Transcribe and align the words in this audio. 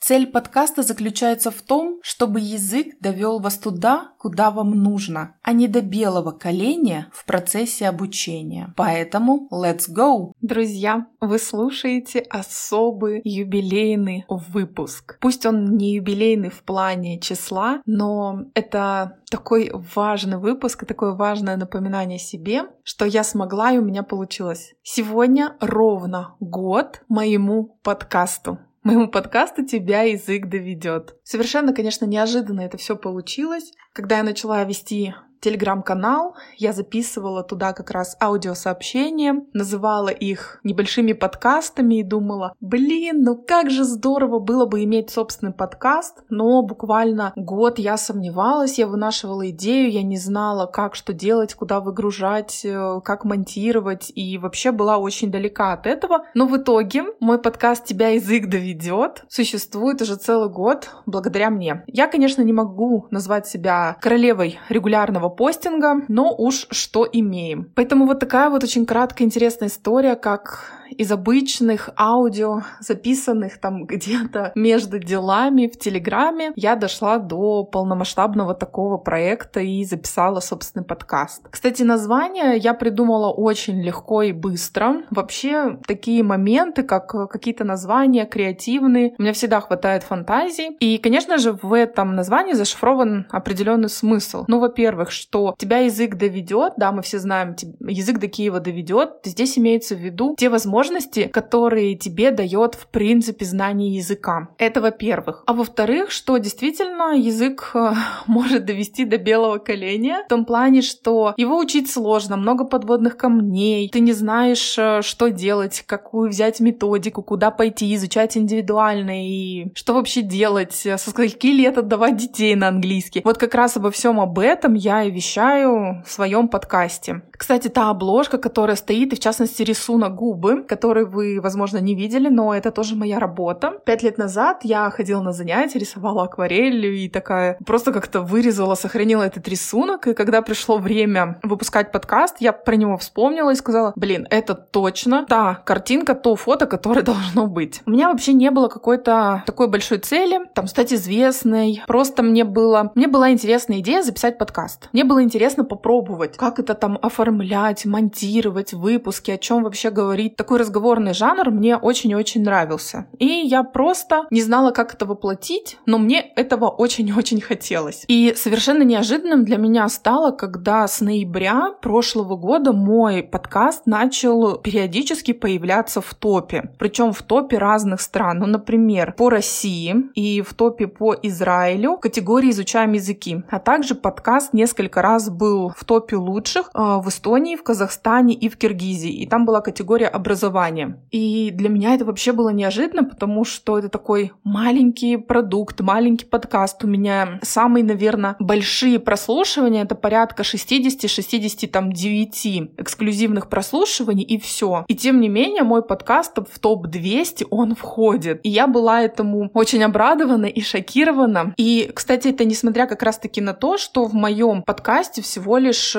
Цель 0.00 0.26
подкаста 0.26 0.82
заключается 0.82 1.50
в 1.50 1.60
том, 1.60 2.00
чтобы 2.02 2.40
язык 2.40 2.98
довел 3.00 3.38
вас 3.38 3.58
туда, 3.58 4.12
куда 4.18 4.50
вам 4.50 4.70
нужно, 4.70 5.36
а 5.42 5.52
не 5.52 5.68
до 5.68 5.82
белого 5.82 6.30
коленя 6.30 7.10
в 7.12 7.26
процессе 7.26 7.86
обучения. 7.86 8.72
Поэтому 8.76 9.46
let's 9.52 9.90
go! 9.94 10.32
Друзья, 10.40 11.06
вы 11.20 11.38
слушаете 11.38 12.20
особый 12.20 13.20
юбилейный 13.24 14.24
выпуск. 14.28 15.18
Пусть 15.20 15.44
он 15.44 15.76
не 15.76 15.96
юбилейный 15.96 16.48
в 16.48 16.62
плане 16.62 17.20
числа, 17.20 17.82
но 17.84 18.46
это 18.54 19.18
такой 19.30 19.70
важный 19.94 20.38
выпуск 20.38 20.82
и 20.82 20.86
такое 20.86 21.12
важное 21.12 21.58
напоминание 21.58 22.18
себе, 22.18 22.62
что 22.84 23.04
я 23.04 23.22
смогла 23.22 23.72
и 23.72 23.78
у 23.78 23.84
меня 23.84 24.02
получилось. 24.02 24.72
Сегодня 24.82 25.56
ровно 25.60 26.36
год 26.40 27.02
моему 27.08 27.78
подкасту 27.82 28.58
моему 28.82 29.08
подкасту 29.08 29.64
«Тебя 29.64 30.02
язык 30.02 30.46
доведет». 30.46 31.16
Совершенно, 31.24 31.72
конечно, 31.72 32.04
неожиданно 32.04 32.60
это 32.60 32.76
все 32.76 32.96
получилось. 32.96 33.72
Когда 33.92 34.18
я 34.18 34.22
начала 34.22 34.64
вести 34.64 35.14
телеграм-канал, 35.40 36.34
я 36.56 36.72
записывала 36.72 37.42
туда 37.42 37.72
как 37.72 37.90
раз 37.90 38.16
аудиосообщения, 38.20 39.44
называла 39.52 40.08
их 40.08 40.60
небольшими 40.64 41.12
подкастами 41.12 42.00
и 42.00 42.02
думала, 42.02 42.54
блин, 42.60 43.22
ну 43.22 43.36
как 43.36 43.70
же 43.70 43.84
здорово 43.84 44.38
было 44.38 44.66
бы 44.66 44.84
иметь 44.84 45.10
собственный 45.10 45.52
подкаст, 45.52 46.22
но 46.28 46.62
буквально 46.62 47.32
год 47.36 47.78
я 47.78 47.96
сомневалась, 47.96 48.78
я 48.78 48.86
вынашивала 48.86 49.48
идею, 49.50 49.90
я 49.90 50.02
не 50.02 50.18
знала, 50.18 50.66
как 50.66 50.94
что 50.94 51.12
делать, 51.12 51.54
куда 51.54 51.80
выгружать, 51.80 52.60
э, 52.64 53.00
как 53.04 53.24
монтировать, 53.24 54.12
и 54.14 54.38
вообще 54.38 54.72
была 54.72 54.98
очень 54.98 55.30
далека 55.30 55.72
от 55.72 55.86
этого. 55.86 56.26
Но 56.34 56.46
в 56.46 56.56
итоге 56.56 57.04
мой 57.20 57.40
подкаст 57.40 57.86
«Тебя 57.86 58.08
язык 58.08 58.48
доведет» 58.48 59.24
существует 59.28 60.02
уже 60.02 60.16
целый 60.16 60.50
год 60.50 60.90
благодаря 61.06 61.50
мне. 61.50 61.82
Я, 61.86 62.08
конечно, 62.08 62.42
не 62.42 62.52
могу 62.52 63.06
назвать 63.10 63.46
себя 63.46 63.96
королевой 64.00 64.58
регулярного 64.68 65.29
постинга, 65.30 66.02
но 66.08 66.34
уж 66.36 66.66
что 66.70 67.08
имеем. 67.10 67.70
Поэтому 67.74 68.06
вот 68.06 68.20
такая 68.20 68.50
вот 68.50 68.62
очень 68.64 68.86
краткая 68.86 69.26
интересная 69.26 69.68
история, 69.68 70.16
как 70.16 70.79
из 70.96 71.12
обычных 71.12 71.90
аудио, 71.98 72.62
записанных 72.80 73.58
там 73.58 73.84
где-то 73.86 74.52
между 74.54 74.98
делами 74.98 75.66
в 75.66 75.78
Телеграме, 75.78 76.52
я 76.56 76.76
дошла 76.76 77.18
до 77.18 77.64
полномасштабного 77.64 78.54
такого 78.54 78.98
проекта 78.98 79.60
и 79.60 79.84
записала 79.84 80.40
собственный 80.40 80.84
подкаст. 80.84 81.46
Кстати, 81.50 81.82
название 81.82 82.56
я 82.56 82.74
придумала 82.74 83.32
очень 83.32 83.80
легко 83.82 84.22
и 84.22 84.32
быстро. 84.32 85.02
Вообще, 85.10 85.78
такие 85.86 86.22
моменты, 86.22 86.82
как 86.82 87.08
какие-то 87.30 87.64
названия 87.64 88.26
креативные, 88.26 89.14
у 89.18 89.22
меня 89.22 89.32
всегда 89.32 89.60
хватает 89.60 90.02
фантазии. 90.02 90.76
И, 90.80 90.98
конечно 90.98 91.38
же, 91.38 91.52
в 91.52 91.72
этом 91.72 92.14
названии 92.14 92.52
зашифрован 92.52 93.26
определенный 93.30 93.88
смысл. 93.88 94.44
Ну, 94.48 94.60
во-первых, 94.60 95.10
что 95.10 95.54
тебя 95.58 95.78
язык 95.78 96.16
доведет, 96.16 96.74
да, 96.76 96.92
мы 96.92 97.02
все 97.02 97.18
знаем, 97.18 97.56
язык 97.80 98.18
до 98.18 98.28
Киева 98.28 98.60
доведет. 98.60 99.10
Здесь 99.24 99.58
имеется 99.58 99.94
в 99.94 99.98
виду 99.98 100.34
те 100.38 100.48
возможности, 100.48 100.79
возможности, 100.80 101.26
которые 101.26 101.94
тебе 101.94 102.30
дает, 102.30 102.74
в 102.74 102.86
принципе, 102.86 103.44
знание 103.44 103.94
языка. 103.96 104.48
Это 104.58 104.80
во-первых. 104.80 105.42
А 105.46 105.52
во-вторых, 105.52 106.10
что 106.10 106.38
действительно 106.38 107.14
язык 107.16 107.70
э, 107.74 107.92
может 108.26 108.64
довести 108.64 109.04
до 109.04 109.18
белого 109.18 109.58
коленя, 109.58 110.22
в 110.24 110.28
том 110.28 110.44
плане, 110.44 110.82
что 110.82 111.34
его 111.36 111.58
учить 111.58 111.90
сложно, 111.90 112.36
много 112.36 112.64
подводных 112.64 113.16
камней, 113.16 113.88
ты 113.90 114.00
не 114.00 114.12
знаешь, 114.12 114.76
э, 114.78 115.02
что 115.02 115.28
делать, 115.28 115.84
какую 115.86 116.30
взять 116.30 116.60
методику, 116.60 117.22
куда 117.22 117.50
пойти, 117.50 117.94
изучать 117.94 118.36
индивидуально 118.36 119.26
и 119.26 119.72
что 119.74 119.94
вообще 119.94 120.22
делать, 120.22 120.86
э, 120.86 120.96
со 120.96 121.10
скольки 121.10 121.48
лет 121.48 121.78
отдавать 121.78 122.16
детей 122.16 122.54
на 122.54 122.68
английский. 122.68 123.20
Вот 123.24 123.38
как 123.38 123.54
раз 123.54 123.76
обо 123.76 123.90
всем 123.90 124.20
об 124.20 124.38
этом 124.38 124.74
я 124.74 125.04
и 125.04 125.10
вещаю 125.10 126.02
в 126.06 126.10
своем 126.10 126.48
подкасте. 126.48 127.22
Кстати, 127.40 127.68
та 127.68 127.88
обложка, 127.90 128.36
которая 128.36 128.76
стоит, 128.76 129.14
и 129.14 129.16
в 129.16 129.18
частности 129.18 129.62
рисунок 129.62 130.14
губы, 130.14 130.62
который 130.62 131.06
вы, 131.06 131.40
возможно, 131.40 131.78
не 131.78 131.94
видели, 131.94 132.28
но 132.28 132.54
это 132.54 132.70
тоже 132.70 132.96
моя 132.96 133.18
работа. 133.18 133.72
Пять 133.86 134.02
лет 134.02 134.18
назад 134.18 134.58
я 134.62 134.90
ходила 134.90 135.22
на 135.22 135.32
занятия, 135.32 135.78
рисовала 135.78 136.24
акварелью 136.24 136.94
и 136.94 137.08
такая 137.08 137.56
просто 137.64 137.92
как-то 137.92 138.20
вырезала, 138.20 138.74
сохранила 138.74 139.22
этот 139.22 139.48
рисунок. 139.48 140.06
И 140.06 140.12
когда 140.12 140.42
пришло 140.42 140.76
время 140.76 141.40
выпускать 141.42 141.92
подкаст, 141.92 142.36
я 142.40 142.52
про 142.52 142.76
него 142.76 142.98
вспомнила 142.98 143.52
и 143.52 143.54
сказала, 143.54 143.94
блин, 143.96 144.26
это 144.28 144.54
точно 144.54 145.24
та 145.26 145.62
картинка, 145.64 146.14
то 146.14 146.36
фото, 146.36 146.66
которое 146.66 147.02
должно 147.02 147.46
быть. 147.46 147.80
У 147.86 147.90
меня 147.90 148.10
вообще 148.10 148.34
не 148.34 148.50
было 148.50 148.68
какой-то 148.68 149.44
такой 149.46 149.68
большой 149.68 149.96
цели, 149.96 150.40
там, 150.54 150.66
стать 150.66 150.92
известной. 150.92 151.82
Просто 151.86 152.22
мне 152.22 152.44
было, 152.44 152.92
мне 152.94 153.08
была 153.08 153.30
интересная 153.30 153.78
идея 153.78 154.02
записать 154.02 154.36
подкаст. 154.36 154.90
Мне 154.92 155.04
было 155.04 155.22
интересно 155.22 155.64
попробовать, 155.64 156.36
как 156.36 156.58
это 156.58 156.74
там 156.74 156.98
оформлять, 157.30 157.86
монтировать 157.86 158.72
выпуски, 158.72 159.30
о 159.30 159.38
чем 159.38 159.62
вообще 159.62 159.90
говорить. 159.90 160.36
Такой 160.36 160.58
разговорный 160.58 161.14
жанр 161.14 161.50
мне 161.50 161.76
очень-очень 161.76 162.42
нравился. 162.42 163.06
И 163.18 163.24
я 163.24 163.62
просто 163.62 164.24
не 164.30 164.42
знала, 164.42 164.72
как 164.72 164.94
это 164.94 165.06
воплотить, 165.06 165.78
но 165.86 165.98
мне 165.98 166.20
этого 166.20 166.66
очень-очень 166.66 167.40
хотелось. 167.40 168.04
И 168.08 168.34
совершенно 168.36 168.82
неожиданным 168.82 169.44
для 169.44 169.58
меня 169.58 169.88
стало, 169.88 170.32
когда 170.32 170.88
с 170.88 171.00
ноября 171.00 171.72
прошлого 171.80 172.36
года 172.36 172.72
мой 172.72 173.22
подкаст 173.22 173.86
начал 173.86 174.56
периодически 174.56 175.32
появляться 175.32 176.00
в 176.00 176.12
топе. 176.14 176.70
Причем 176.78 177.12
в 177.12 177.22
топе 177.22 177.58
разных 177.58 178.00
стран. 178.00 178.38
Ну, 178.40 178.46
например, 178.46 179.14
по 179.16 179.30
России 179.30 179.94
и 180.14 180.42
в 180.42 180.54
топе 180.54 180.88
по 180.88 181.14
Израилю 181.22 181.96
в 181.96 182.00
категории 182.00 182.50
«Изучаем 182.50 182.92
языки». 182.92 183.42
А 183.50 183.60
также 183.60 183.94
подкаст 183.94 184.52
несколько 184.52 185.00
раз 185.00 185.30
был 185.30 185.72
в 185.76 185.84
топе 185.84 186.16
лучших 186.16 186.70
э, 186.74 187.00
в 187.02 187.08
Эстонии, 187.20 187.54
в 187.54 187.62
Казахстане 187.62 188.32
и 188.32 188.48
в 188.48 188.56
Киргизии. 188.56 189.12
И 189.12 189.26
там 189.26 189.44
была 189.44 189.60
категория 189.60 190.06
образования. 190.06 190.98
И 191.10 191.50
для 191.52 191.68
меня 191.68 191.94
это 191.94 192.06
вообще 192.06 192.32
было 192.32 192.48
неожиданно, 192.48 193.04
потому 193.04 193.44
что 193.44 193.78
это 193.78 193.90
такой 193.90 194.32
маленький 194.42 195.18
продукт, 195.18 195.80
маленький 195.80 196.24
подкаст. 196.24 196.82
У 196.82 196.86
меня 196.86 197.38
самые, 197.42 197.84
наверное, 197.84 198.36
большие 198.38 198.98
прослушивания, 198.98 199.82
это 199.82 199.94
порядка 199.94 200.44
60-69 200.44 202.70
эксклюзивных 202.78 203.50
прослушиваний, 203.50 204.24
и 204.24 204.38
все. 204.38 204.86
И 204.88 204.94
тем 204.94 205.20
не 205.20 205.28
менее, 205.28 205.62
мой 205.62 205.82
подкаст 205.82 206.38
в 206.38 206.58
топ-200, 206.58 207.48
он 207.50 207.74
входит. 207.74 208.40
И 208.44 208.48
я 208.48 208.66
была 208.66 209.02
этому 209.02 209.50
очень 209.52 209.84
обрадована 209.84 210.46
и 210.46 210.62
шокирована. 210.62 211.52
И, 211.58 211.90
кстати, 211.94 212.28
это 212.28 212.46
несмотря 212.46 212.86
как 212.86 213.02
раз-таки 213.02 213.42
на 213.42 213.52
то, 213.52 213.76
что 213.76 214.06
в 214.06 214.14
моем 214.14 214.62
подкасте 214.62 215.20
всего 215.20 215.58
лишь 215.58 215.94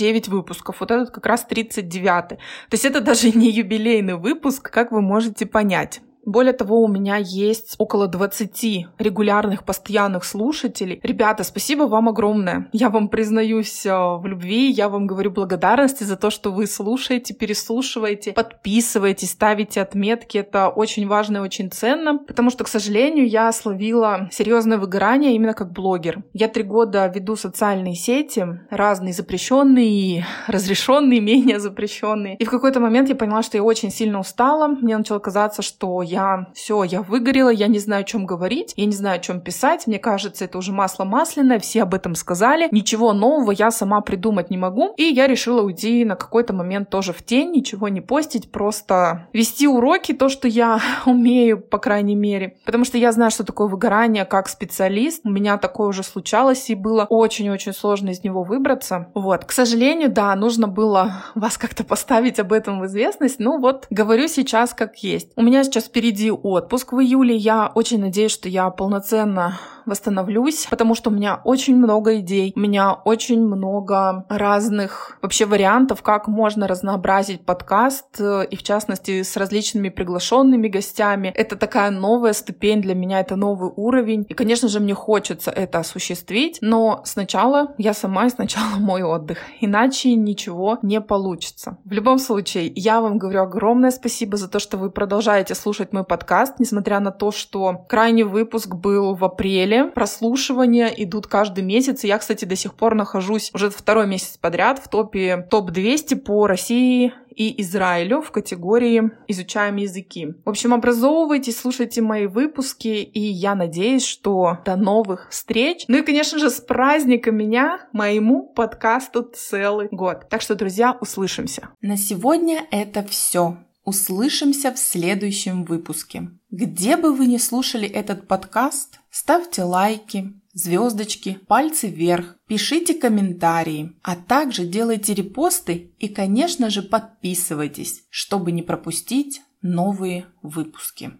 39 0.00 0.28
выпусков. 0.28 0.80
Вот 0.80 0.90
этот 0.90 1.10
как 1.10 1.26
раз 1.26 1.44
39. 1.44 2.28
То 2.28 2.36
есть 2.72 2.84
это 2.84 3.00
даже 3.00 3.30
не 3.34 3.50
юбилейный 3.50 4.16
выпуск, 4.16 4.70
как 4.70 4.92
вы 4.92 5.02
можете 5.02 5.46
понять. 5.46 6.00
Более 6.24 6.52
того, 6.52 6.82
у 6.82 6.88
меня 6.88 7.16
есть 7.16 7.74
около 7.78 8.06
20 8.06 8.86
регулярных, 8.98 9.64
постоянных 9.64 10.24
слушателей. 10.24 11.00
Ребята, 11.02 11.44
спасибо 11.44 11.84
вам 11.84 12.08
огромное. 12.08 12.68
Я 12.72 12.90
вам 12.90 13.08
признаюсь 13.08 13.86
э, 13.86 13.90
в 13.90 14.26
любви, 14.26 14.70
я 14.70 14.88
вам 14.88 15.06
говорю 15.06 15.30
благодарности 15.30 16.04
за 16.04 16.16
то, 16.16 16.30
что 16.30 16.52
вы 16.52 16.66
слушаете, 16.66 17.34
переслушиваете, 17.34 18.32
подписываетесь, 18.32 19.30
ставите 19.30 19.80
отметки. 19.80 20.38
Это 20.38 20.68
очень 20.68 21.06
важно 21.06 21.38
и 21.38 21.40
очень 21.40 21.70
ценно, 21.70 22.18
потому 22.18 22.50
что, 22.50 22.64
к 22.64 22.68
сожалению, 22.68 23.28
я 23.28 23.50
словила 23.52 24.28
серьезное 24.30 24.78
выгорание 24.78 25.34
именно 25.34 25.54
как 25.54 25.72
блогер. 25.72 26.22
Я 26.32 26.48
три 26.48 26.62
года 26.62 27.06
веду 27.06 27.36
социальные 27.36 27.94
сети, 27.94 28.46
разные 28.70 29.12
запрещенные, 29.12 30.26
разрешенные, 30.46 31.20
менее 31.30 31.60
запрещенные. 31.60 32.36
И 32.36 32.44
в 32.44 32.50
какой-то 32.50 32.80
момент 32.80 33.08
я 33.08 33.14
поняла, 33.14 33.42
что 33.42 33.56
я 33.56 33.62
очень 33.62 33.90
сильно 33.90 34.20
устала. 34.20 34.68
Мне 34.68 34.96
начало 34.96 35.18
казаться, 35.18 35.62
что 35.62 36.02
я 36.10 36.46
все, 36.54 36.82
я 36.82 37.02
выгорела, 37.02 37.50
я 37.50 37.68
не 37.68 37.78
знаю, 37.78 38.02
о 38.02 38.04
чем 38.04 38.26
говорить, 38.26 38.74
я 38.76 38.86
не 38.86 38.92
знаю, 38.92 39.16
о 39.16 39.20
чем 39.20 39.40
писать, 39.40 39.86
мне 39.86 39.98
кажется, 39.98 40.44
это 40.44 40.58
уже 40.58 40.72
масло 40.72 41.04
масляное, 41.04 41.58
все 41.60 41.82
об 41.82 41.94
этом 41.94 42.14
сказали, 42.14 42.68
ничего 42.72 43.12
нового 43.12 43.52
я 43.52 43.70
сама 43.70 44.00
придумать 44.00 44.50
не 44.50 44.58
могу, 44.58 44.92
и 44.96 45.04
я 45.04 45.26
решила 45.26 45.62
уйти 45.62 46.04
на 46.04 46.16
какой-то 46.16 46.52
момент 46.52 46.90
тоже 46.90 47.12
в 47.12 47.22
тень, 47.22 47.52
ничего 47.52 47.88
не 47.88 48.00
постить, 48.00 48.50
просто 48.50 49.28
вести 49.32 49.68
уроки, 49.68 50.12
то, 50.12 50.28
что 50.28 50.48
я 50.48 50.80
умею, 51.06 51.60
по 51.60 51.78
крайней 51.78 52.16
мере, 52.16 52.56
потому 52.64 52.84
что 52.84 52.98
я 52.98 53.12
знаю, 53.12 53.30
что 53.30 53.44
такое 53.44 53.68
выгорание 53.68 54.24
как 54.24 54.48
специалист, 54.48 55.20
у 55.24 55.30
меня 55.30 55.58
такое 55.58 55.88
уже 55.88 56.02
случалось, 56.02 56.70
и 56.70 56.74
было 56.74 57.06
очень-очень 57.08 57.72
сложно 57.72 58.10
из 58.10 58.24
него 58.24 58.42
выбраться. 58.42 59.08
Вот, 59.14 59.44
к 59.44 59.52
сожалению, 59.52 60.10
да, 60.10 60.34
нужно 60.34 60.66
было 60.66 61.22
вас 61.34 61.56
как-то 61.56 61.84
поставить 61.84 62.40
об 62.40 62.52
этом 62.52 62.80
в 62.80 62.86
известность, 62.86 63.38
ну 63.38 63.60
вот, 63.60 63.86
говорю 63.90 64.26
сейчас 64.28 64.74
как 64.74 64.96
есть. 64.98 65.30
У 65.36 65.42
меня 65.42 65.62
сейчас 65.62 65.88
впереди 66.00 66.30
отпуск 66.30 66.94
в 66.94 67.00
июле, 67.00 67.36
я 67.36 67.70
очень 67.74 68.00
надеюсь, 68.00 68.32
что 68.32 68.48
я 68.48 68.70
полноценно 68.70 69.60
восстановлюсь, 69.86 70.66
потому 70.70 70.94
что 70.94 71.10
у 71.10 71.12
меня 71.12 71.40
очень 71.44 71.76
много 71.76 72.18
идей, 72.20 72.52
у 72.56 72.60
меня 72.60 72.92
очень 72.92 73.44
много 73.44 74.24
разных 74.28 75.18
вообще 75.22 75.46
вариантов, 75.46 76.02
как 76.02 76.28
можно 76.28 76.66
разнообразить 76.66 77.44
подкаст, 77.44 78.20
э, 78.20 78.46
и 78.50 78.56
в 78.56 78.62
частности 78.62 79.22
с 79.22 79.36
различными 79.36 79.88
приглашенными 79.88 80.68
гостями. 80.68 81.32
Это 81.34 81.56
такая 81.56 81.90
новая 81.90 82.32
ступень 82.32 82.82
для 82.82 82.94
меня, 82.94 83.20
это 83.20 83.36
новый 83.36 83.70
уровень. 83.74 84.26
И, 84.28 84.34
конечно 84.34 84.68
же, 84.68 84.80
мне 84.80 84.94
хочется 84.94 85.50
это 85.50 85.78
осуществить, 85.78 86.58
но 86.60 87.02
сначала 87.04 87.74
я 87.78 87.94
сама 87.94 88.26
и 88.26 88.30
сначала 88.30 88.76
мой 88.78 89.02
отдых. 89.02 89.38
Иначе 89.60 90.14
ничего 90.14 90.78
не 90.82 91.00
получится. 91.00 91.78
В 91.84 91.92
любом 91.92 92.18
случае, 92.18 92.72
я 92.74 93.00
вам 93.00 93.18
говорю 93.18 93.42
огромное 93.42 93.90
спасибо 93.90 94.36
за 94.36 94.48
то, 94.48 94.58
что 94.58 94.76
вы 94.76 94.90
продолжаете 94.90 95.54
слушать 95.54 95.92
мой 95.92 96.04
подкаст, 96.04 96.58
несмотря 96.58 97.00
на 97.00 97.10
то, 97.10 97.30
что 97.30 97.84
крайний 97.88 98.22
выпуск 98.22 98.74
был 98.74 99.14
в 99.14 99.24
апреле, 99.24 99.69
Прослушивания 99.94 100.88
идут 100.88 101.26
каждый 101.26 101.64
месяц. 101.64 102.04
И 102.04 102.08
я, 102.08 102.18
кстати, 102.18 102.44
до 102.44 102.56
сих 102.56 102.74
пор 102.74 102.94
нахожусь 102.94 103.50
уже 103.54 103.70
второй 103.70 104.06
месяц 104.06 104.36
подряд 104.36 104.78
в 104.78 104.88
топе 104.88 105.46
топ-200 105.50 106.16
по 106.16 106.46
России 106.46 107.12
и 107.34 107.62
Израилю 107.62 108.20
в 108.20 108.30
категории 108.32 109.10
«Изучаем 109.28 109.76
языки». 109.76 110.34
В 110.44 110.48
общем, 110.50 110.74
образовывайтесь, 110.74 111.58
слушайте 111.58 112.02
мои 112.02 112.26
выпуски, 112.26 112.88
и 112.88 113.20
я 113.20 113.54
надеюсь, 113.54 114.04
что 114.04 114.58
до 114.64 114.76
новых 114.76 115.28
встреч. 115.30 115.84
Ну 115.88 115.98
и, 115.98 116.02
конечно 116.02 116.38
же, 116.38 116.50
с 116.50 116.60
праздником 116.60 117.36
меня, 117.36 117.88
моему 117.92 118.46
подкасту 118.48 119.22
целый 119.22 119.88
год. 119.90 120.28
Так 120.28 120.42
что, 120.42 120.54
друзья, 120.54 120.96
услышимся. 121.00 121.70
На 121.80 121.96
сегодня 121.96 122.66
это 122.70 123.02
все. 123.04 123.56
Услышимся 123.84 124.72
в 124.72 124.78
следующем 124.78 125.64
выпуске. 125.64 126.30
Где 126.50 126.96
бы 126.96 127.14
вы 127.14 127.26
ни 127.26 127.38
слушали 127.38 127.88
этот 127.88 128.28
подкаст, 128.28 128.99
ставьте 129.10 129.62
лайки, 129.62 130.32
звездочки, 130.52 131.38
пальцы 131.46 131.88
вверх, 131.88 132.36
пишите 132.46 132.94
комментарии, 132.94 133.96
а 134.02 134.16
также 134.16 134.66
делайте 134.66 135.14
репосты 135.14 135.92
и, 135.98 136.08
конечно 136.08 136.70
же, 136.70 136.82
подписывайтесь, 136.82 138.04
чтобы 138.10 138.52
не 138.52 138.62
пропустить 138.62 139.42
новые 139.62 140.26
выпуски. 140.42 141.12